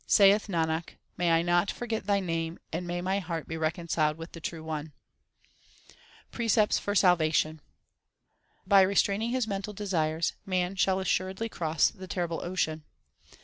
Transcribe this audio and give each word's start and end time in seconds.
Saith 0.07 0.47
Nanak, 0.47 0.95
may 1.15 1.29
I 1.29 1.43
not 1.43 1.69
forget 1.69 2.07
Thy 2.07 2.19
name, 2.19 2.57
and 2.73 2.87
may 2.87 3.01
my 3.01 3.19
heart 3.19 3.47
be 3.47 3.55
reconciled 3.55 4.17
with 4.17 4.31
the 4.31 4.39
True 4.41 4.63
One! 4.63 4.93
Precepts 6.31 6.79
for 6.79 6.95
salvation: 6.95 7.61
By 8.65 8.81
restraining 8.81 9.29
his 9.29 9.45
mental 9.45 9.73
desires 9.73 10.33
man 10.43 10.75
shall 10.75 10.99
assuredly 10.99 11.49
cross 11.49 11.91
the 11.91 12.07
terrible 12.07 12.43
ocean. 12.43 12.83